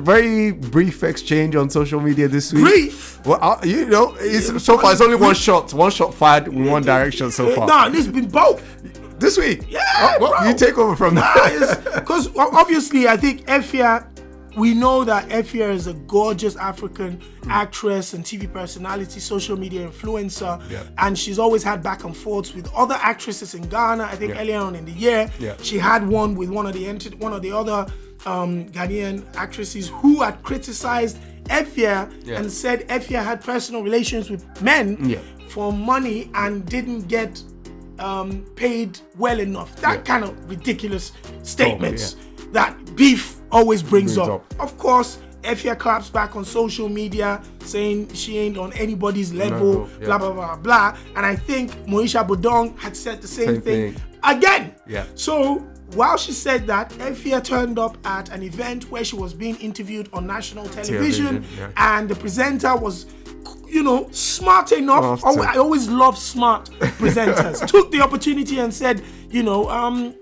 [0.00, 2.64] very brief exchange on social media this week.
[2.64, 3.24] Brief?
[3.24, 6.64] Well, uh, you know, it's, so far it's only one shot, one shot fired in
[6.64, 7.68] one direction so far.
[7.68, 8.60] No, this been both.
[9.20, 11.80] This week, Yeah, Oh, well, you take over from that.
[11.94, 14.06] Because obviously, I think Efia,
[14.56, 20.60] we know that Efia is a gorgeous African actress and TV personality, social media influencer,
[20.70, 20.82] Yeah.
[20.98, 24.04] and she's always had back and forths with other actresses in Ghana.
[24.04, 24.40] I think Yeah.
[24.40, 25.54] earlier on in the year, Yeah.
[25.62, 27.86] she had one with one of the ent- one of the other
[28.26, 31.16] um, Ghanaian actresses who had criticized
[31.48, 32.36] Efia Yeah.
[32.38, 35.18] and said Efia had personal relations with men Yeah.
[35.48, 37.42] for money and didn't get
[38.00, 39.76] um, paid well enough.
[39.76, 40.02] That Yeah.
[40.02, 42.44] kind of ridiculous statements yeah.
[42.52, 44.52] that beef always brings, Brings up.
[44.52, 44.60] up.
[44.60, 49.88] Of course, Efia claps back on social media saying she ain't on anybody's level, Level,
[50.00, 50.06] yeah.
[50.06, 50.96] blah blah blah blah.
[51.16, 54.02] And I think Moesha Boduong had said the same, Same thing, thing.
[54.22, 54.74] again.
[54.86, 55.04] Yeah.
[55.14, 59.56] So while she said that, Efia turned up at an event where she was being
[59.56, 61.70] interviewed on national television, Television, yeah.
[61.96, 63.06] and the presenter was,
[63.70, 65.22] you know, smart enough.
[65.24, 67.66] Oh, I always love smart presenters.
[67.74, 70.14] Took the opportunity and said, you know, um,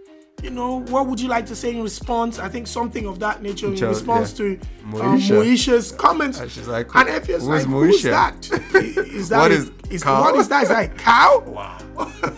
[0.43, 2.39] you know, what would you like to say in response?
[2.39, 4.37] I think something of that nature in Child, response yeah.
[4.37, 5.43] to um, Moesha.
[5.45, 6.39] Moesha's comments.
[6.39, 8.75] And she's like, and Efia's "Who's like, who's Moesha?" that?
[9.09, 10.21] Is that What a- is is cow?
[10.21, 10.63] what is that?
[10.65, 11.43] Is that a cow?
[11.47, 11.79] wow.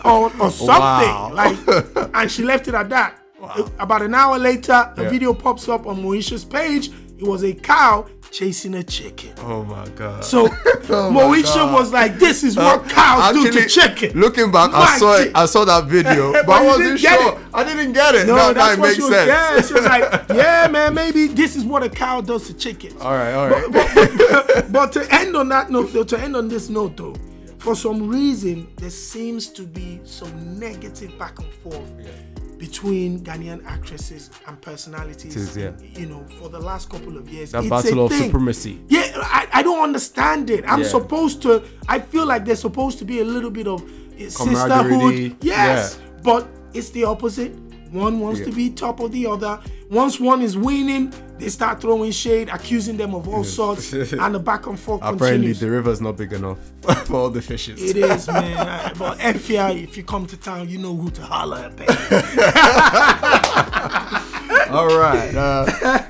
[0.04, 1.30] or, or something Wow.
[1.34, 1.58] like
[2.14, 3.18] and she left it at that
[3.78, 5.08] about an hour later a Yeah.
[5.10, 9.88] video pops up on moesha's page it was a cow chasing a chicken Oh my
[9.96, 10.24] god.
[10.24, 10.48] so
[10.88, 11.72] Oh my moesha God.
[11.74, 15.16] was like this is what Uh, cows do to actually, chicken Looking back, I saw
[15.18, 15.32] it.
[15.34, 17.32] I saw that video, but, But I wasn't sure.
[17.38, 17.38] it.
[17.52, 18.26] I didn't get it.
[18.26, 19.10] no, No, that's that what makes she was.
[19.10, 19.28] sense.
[19.28, 23.00] Yeah, she was like, yeah, man, maybe this is what a cow does to chickens.
[23.00, 23.66] All right, all right.
[23.70, 27.16] But, but, but to end on that note, though, to end on this note, though,
[27.58, 31.90] for some reason there seems to be some negative back and forth
[32.60, 35.34] between Ghanaian actresses and personalities.
[35.34, 35.72] It is, yeah.
[35.98, 38.24] You know, for the last couple of years, That It's battle of thing.
[38.24, 38.78] supremacy.
[38.88, 40.62] Yeah, I, I don't understand it.
[40.68, 40.88] I'm Yeah.
[40.88, 41.62] supposed to.
[41.88, 43.82] I feel like there's supposed to be a little bit of
[44.28, 45.36] sisterhood.
[45.40, 47.52] Yes, but it's the opposite.
[47.90, 48.46] One wants Yeah.
[48.46, 49.58] to be top of the other.
[49.90, 54.38] Once one is winning, they start throwing shade, accusing them of all sorts, and the
[54.38, 55.60] back and forth Apparently, continues.
[55.60, 56.58] the river's not big enough
[57.06, 57.82] for all the fishes.
[57.82, 58.56] It is, man.
[58.56, 61.80] I- but FI, if you come to town, you know who to holler at.
[64.70, 65.34] All right.
[65.34, 66.04] Uh,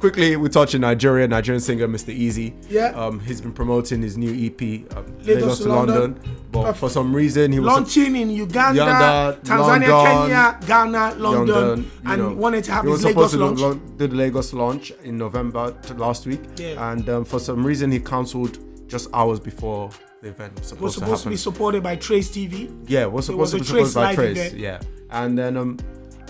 [0.00, 1.28] quickly, we touch on Nigeria.
[1.28, 2.16] Nigerian singer Mr.
[2.18, 2.52] Eazi.
[2.68, 2.86] Yeah.
[2.88, 4.60] Um, he's been promoting his new EP,
[4.96, 5.96] um, Lagos Lagos, to to London.
[6.00, 6.36] London.
[6.50, 9.88] But for some reason, he was Launching in Uganda, Uganda, Tanzania, London,
[10.28, 13.82] Kenya, Ghana, London, London, and know, wanted to have his was Lagos supposed to launch.
[13.98, 16.90] do Lagos launch in November to last week, Yeah.
[16.92, 18.58] and um, for some reason he cancelled
[18.88, 19.90] just hours before
[20.22, 21.32] the event was supposed, was to supposed to happen.
[21.32, 22.68] be supported by Trace TV.
[22.88, 24.54] yeah, was it was to be Trace by Trace, event.
[24.58, 25.78] yeah, and then um,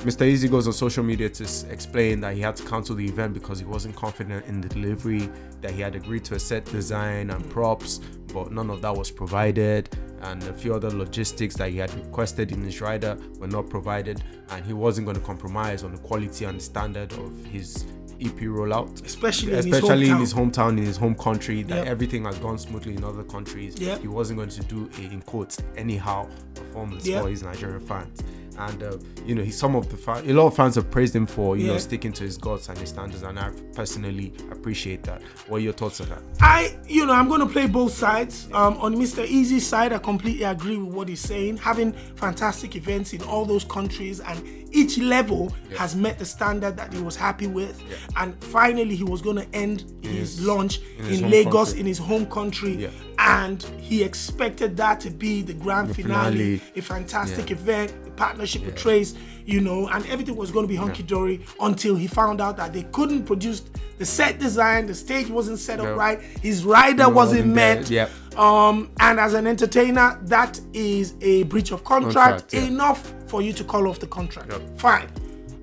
[0.01, 0.27] Mr.
[0.27, 3.59] Eazi goes on social media to explain that he had to cancel the event because
[3.59, 5.29] he wasn't confident in the delivery,
[5.61, 7.99] that he had agreed to a set design and props,
[8.33, 12.51] but none of that was provided, and a few other logistics that he had requested
[12.51, 16.47] in his rider were not provided, and he wasn't going to compromise on the quality
[16.47, 17.85] and the standard of his
[18.23, 19.05] EP rollout.
[19.05, 20.21] Especially in his especially in hometown.
[20.21, 21.87] his hometown, in his home country, that Yep.
[21.87, 23.79] everything has gone smoothly in other countries.
[23.79, 24.01] Yep.
[24.01, 27.23] He wasn't going to do a in quotes anyhow performance Yep.
[27.23, 28.23] for his Nigerian fans.
[28.61, 31.15] And uh, you know, he some of the fan, a lot of fans have praised
[31.17, 35.03] him for you know sticking to his guts and his standards, and I personally appreciate
[35.05, 35.23] that.
[35.49, 36.23] What are your thoughts on that?
[36.41, 38.49] I, you know, I'm going to play both sides.
[38.53, 39.27] Um, on Mr.
[39.27, 41.57] Eazi's side, I completely agree with what he's saying.
[41.59, 44.43] Having fantastic events in all those countries and
[44.73, 47.83] each level has met the standard that he was happy with.
[48.17, 51.53] And finally, he was going to end his, his- launch in in, his home Lagos,
[51.71, 51.81] country.
[51.81, 52.75] in his home country.
[52.77, 52.89] Yeah.
[53.19, 56.73] And he expected that to be the grand The finale, finale.
[56.77, 57.57] a fantastic Yeah.
[57.57, 59.15] event, partnership with Trace,
[59.47, 62.71] you know, and everything was going to be hunky dory until he found out that
[62.75, 63.63] they couldn't produce
[63.97, 65.95] the set design, the stage wasn't set up No.
[65.95, 67.91] right, his rider wasn't, wasn't met.
[67.91, 68.11] yep.
[68.39, 72.15] Um, and as an entertainer, that is a breach of contract.
[72.15, 72.61] Contract, yeah.
[72.65, 74.53] Enough for you to call off the contract.
[74.53, 74.79] Yep.
[74.79, 75.09] Fine.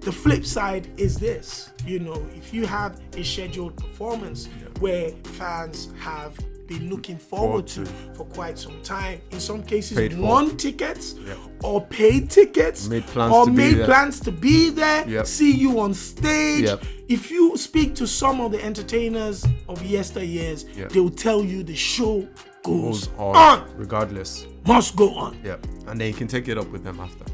[0.02, 5.90] The flip side is this you know, if you have a scheduled performance where fans
[6.00, 6.36] have
[6.68, 10.22] been looking forward to for quite some time, in some cases, Paid for.
[10.22, 11.16] won tickets
[11.64, 13.86] or paid tickets Made plans or to be made there.
[13.86, 15.26] plans to be there, Yep.
[15.26, 16.64] see you on stage.
[16.66, 16.84] Yep.
[17.08, 20.90] If you speak to some of the entertainers of yesteryears, Yep.
[20.92, 22.28] they will tell you the show
[22.64, 24.46] goes, Goes on, on, regardless.
[24.66, 25.38] must go on.
[25.44, 25.56] Yeah,
[25.88, 27.26] and then you can take it up with them after.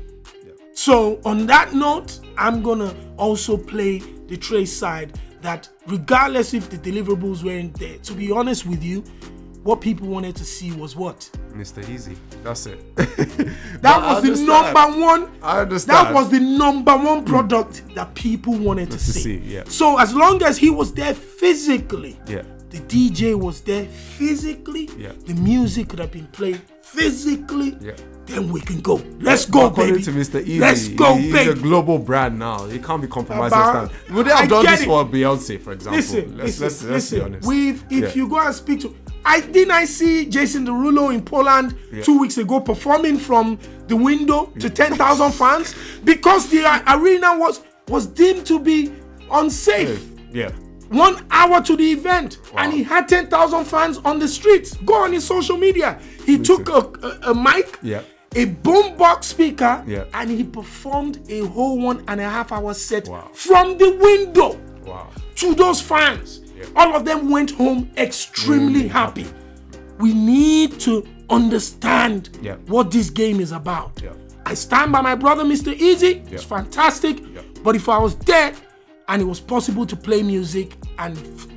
[0.76, 6.78] So, on that note, I'm gonna also play the Trace side that, regardless if the
[6.78, 9.04] deliverables weren't there, to be honest with you,
[9.64, 11.30] what people wanted to see was what?
[11.54, 11.82] Mr.
[11.86, 12.80] Eazi, that's it.
[13.82, 15.30] That was the number one.
[15.42, 16.08] I understand.
[16.08, 19.20] That was the number one product that people wanted to, To see.
[19.22, 19.64] see, yeah.
[19.68, 22.44] So as long as he was there physically, Yeah.
[22.70, 25.12] the DJ was there physically, Yeah.
[25.26, 27.94] the music could have been played physically, Yeah.
[28.26, 29.02] then we can go.
[29.20, 30.04] Let's go, According baby.
[30.06, 30.44] to Mr.
[30.46, 31.52] Eazi, Let's go, he's baby.
[31.52, 32.66] a global brand now.
[32.68, 33.54] He can't be compromised.
[33.54, 34.86] About- Would they I have done this it.
[34.86, 35.98] for Beyonce, for example?
[35.98, 37.22] Listen, let's, listen, let's, let's be listen.
[37.22, 37.48] honest.
[37.48, 38.14] With if Yeah.
[38.22, 38.94] you go and speak to,
[39.26, 42.04] I didn't I see Jason Derulo in Poland Yeah.
[42.04, 47.62] two weeks ago performing from the window to ten thousand fans because the arena was
[47.88, 48.92] was deemed to be
[49.32, 50.02] unsafe.
[50.34, 50.50] yeah.
[50.90, 54.76] One hour to the event, and he had ten thousand fans on the streets.
[54.86, 56.00] Go on his social media.
[56.26, 58.02] He took a, a, a mic, Yeah.
[58.36, 60.06] a boombox speaker, Yeah.
[60.14, 63.30] and he performed a whole one and a half hour set Wow.
[63.34, 65.08] from the window Wow.
[65.36, 66.42] to those fans.
[66.56, 66.66] Yeah.
[66.76, 69.26] All of them went home extremely happy.
[70.00, 72.30] We need to understand
[72.68, 74.02] what this game is about.
[74.46, 75.74] I stand by my brother, Mr.
[75.78, 76.30] Eazi.
[76.32, 77.18] It's fantastic.
[77.64, 78.54] But if I was there
[79.08, 81.16] and it was possible to play music and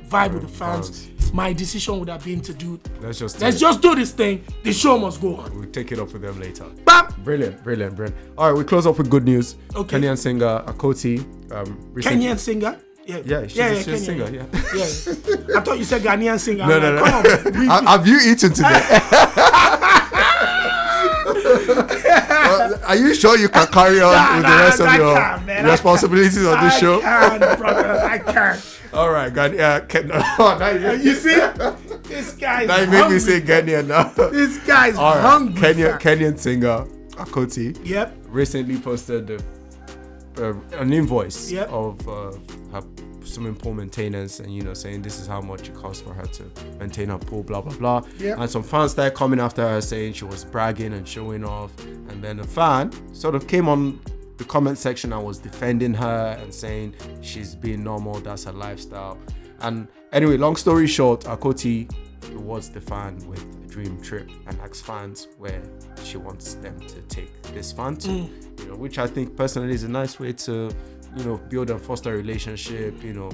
[0.09, 1.33] vibe with the fans, fans.
[1.33, 2.79] my decision would have been to do.
[3.01, 4.43] Let's just Let's just do this thing.
[4.63, 5.57] The show must go on.
[5.59, 6.65] We'll take it up with them later.
[6.85, 7.07] Bam!
[7.23, 8.17] Brilliant, brilliant, brilliant.
[8.37, 9.55] All right, we close off with good news.
[9.75, 9.97] Okay.
[9.99, 11.19] Kenyan singer Akothee.
[11.51, 12.79] Um, recently- Kenyan singer.
[13.05, 14.45] Yeah, Yeah, she's a- she's a singer, yeah.
[14.75, 15.57] yeah.
[15.57, 16.63] I thought you said Ghanaian singer.
[16.65, 17.51] I'm No, no, like, no.
[17.51, 18.67] Come on, Have you eaten today?
[22.85, 25.15] Are you sure you can carry on Nah, with the nah, rest of I your
[25.15, 25.65] can't, man.
[25.65, 26.99] I responsibilities on this I show?
[27.01, 27.99] can't, brother.
[28.01, 28.79] I can't.
[28.93, 31.35] All right, God, yeah, Ken, oh, you, see,
[32.03, 34.03] this guy now you make me say Kenyan now.
[34.29, 35.61] This guy's All right, hungry.
[35.61, 35.99] Kenyan.
[35.99, 36.85] Kenyan singer
[37.17, 38.15] Akothee Yep.
[38.29, 39.43] recently posted the,
[40.39, 41.69] uh, an invoice Yep.
[41.69, 42.31] of uh,
[42.71, 42.81] her
[43.27, 46.25] swimming pool maintenance and you know saying this is how much it costs for her
[46.25, 46.43] to
[46.79, 48.39] maintain her pool blah blah blah Yep.
[48.39, 51.71] and some fans started coming after her saying she was bragging and showing off
[52.09, 53.99] and then a fan sort of came on
[54.37, 59.17] the comment section and was defending her and saying she's being normal that's her lifestyle
[59.61, 61.91] and anyway long story short Akothee
[62.31, 65.61] rewards the fan with a dream trip and asks fans where
[66.03, 68.59] she wants them to take this fan to Mm.
[68.59, 70.69] you know which i think personally is a nice way to
[71.15, 73.31] you know build and foster a relationship you know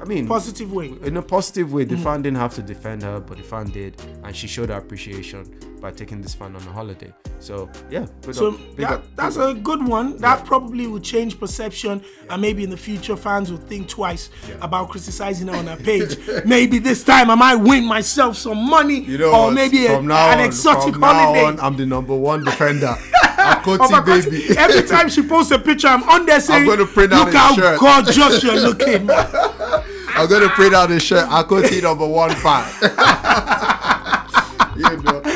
[0.00, 0.92] i mean Positive way.
[1.02, 2.02] in a positive way the Mm.
[2.02, 5.44] fan didn't have to defend her but the fan did and she showed her appreciation
[5.80, 9.56] by taking this fan on a holiday so yeah So up, that, up, that's up.
[9.56, 10.16] a good one.
[10.18, 14.88] That probably will change perception, and maybe in the future fans will think twice about
[14.90, 16.18] criticizing her on her page.
[16.44, 20.10] maybe this time I might win myself some money, you know or maybe a- an
[20.10, 21.44] on, exotic holiday.
[21.44, 22.94] on, i'm the number one defender
[23.38, 27.26] Akothee baby Every time she posts a picture, I'm on there saying, gonna print out
[27.26, 31.28] "Look how shirt." gorgeous you're looking." I'm gonna print out the shirt.
[31.28, 32.64] Akothee number one fan.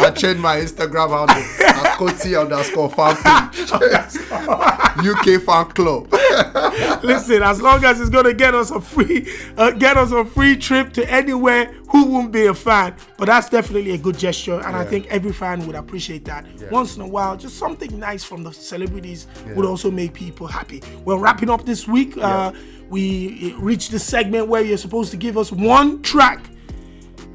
[0.03, 1.43] I changed my Instagram handle.
[1.83, 3.71] Akothee underscore fan page.
[5.07, 6.09] UK fan club.
[7.03, 10.57] Listen, as long as it's gonna get us a free, uh, get us a free
[10.57, 12.95] trip to anywhere, who won't be a fan?
[13.17, 16.47] But that's definitely a good gesture, and I think every fan would appreciate that.
[16.71, 20.83] Once in a while, just something nice from the celebrities would also make people happy.
[21.05, 22.17] We're wrapping up this week.
[22.17, 22.53] Uh,
[22.89, 26.41] we reached the segment where you're supposed to give us one track.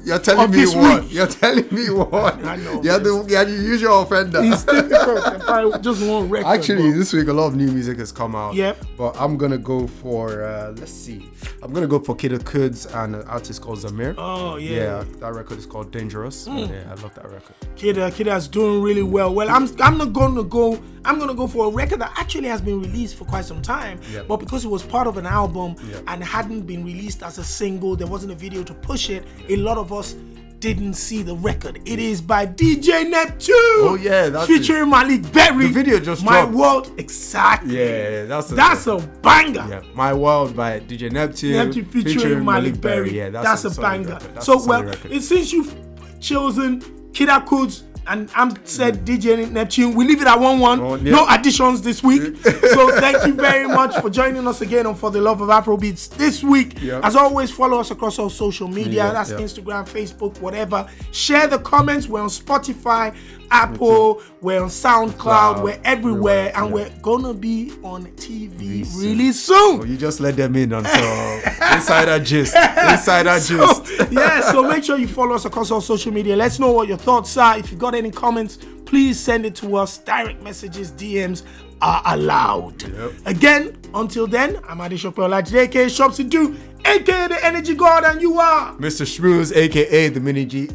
[0.04, 1.02] You're telling me what?
[1.02, 1.12] week.
[1.12, 2.44] You're telling me what?
[2.44, 4.40] I know, You're the, you're the usual offender.
[4.42, 6.46] It's difficult to find just one record.
[6.54, 8.54] Actually, but- this week a lot of new music has come out.
[8.54, 8.84] Yep.
[8.96, 11.28] But I'm gonna go for uh, let's see.
[11.62, 14.14] I'm gonna go for Kida Kudz and an artist called Zamir.
[14.16, 14.70] Oh yeah.
[14.70, 16.46] yeah, that record is called Dangerous.
[16.46, 17.54] Yeah, I love that record.
[17.76, 19.34] Kid, uh, Kida's doing really well.
[19.34, 20.80] Well, I'm I'm not gonna go.
[21.04, 23.98] I'm gonna go for a record that actually has been released for quite some time,
[24.12, 24.22] Yeah.
[24.28, 26.00] but because it was part of an album Yeah.
[26.06, 29.24] and hadn't been released as a single, there wasn't a video to push it.
[29.48, 30.14] A lot of us
[30.60, 31.80] didn't see the record.
[31.84, 33.54] It is by DJ Neptune.
[33.56, 35.68] Oh yeah, that's featuring Maleek Berry.
[35.68, 36.54] The video just My dropped.
[36.54, 37.78] World, exactly.
[37.78, 39.66] Yeah, that's a, That's a banger.
[39.68, 39.82] yeah.
[39.94, 43.16] My World by DJ Neptune, Neptune featuring, Maleek Berry.
[43.16, 44.18] Yeah, that's, a, solid banger.
[44.34, 45.72] That's so a well, it- since you've
[46.20, 46.80] chosen
[47.12, 50.80] Kida Kudz and I'm said DJ Neptune, we leave it at one one.
[50.80, 51.12] Oh, yeah.
[51.12, 52.36] No additions this week.
[52.44, 56.08] so thank you very much for joining us again on For the Love of Afrobeats
[56.10, 56.82] this week.
[56.82, 59.10] As always, follow us across all social media.
[59.12, 59.32] That's.
[59.38, 60.88] Instagram, Facebook, whatever.
[61.12, 62.08] Share the comments.
[62.08, 63.14] We're on Spotify,
[63.50, 66.72] Apple, we're on SoundCloud, Cloud, we're everywhere, and yeah.
[66.72, 69.00] we're gonna be on TV soon.
[69.00, 69.88] really soon.
[69.90, 71.40] You just let them in on so
[71.72, 72.54] insider gist.
[72.90, 74.06] Insider So, gist.
[74.12, 76.36] yeah, so make sure you follow us across all social media.
[76.36, 77.58] Let's know what your thoughts are.
[77.58, 79.98] If you got any comments, please send it to us.
[79.98, 81.42] Direct messages, DMs
[81.80, 82.82] are allowed.
[82.82, 83.12] Yep.
[83.26, 88.74] Again, until then, I'm Adesope Olaji, aka Shopsydoo, aka the Energy God, and you are.
[88.76, 89.06] Mr.
[89.06, 90.68] Shrews, aka the Mini G.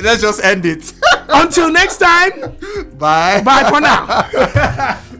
[0.00, 0.92] Let's just end it.
[1.28, 2.56] until next time,
[2.98, 3.42] Bye.
[3.42, 4.98] bye for now.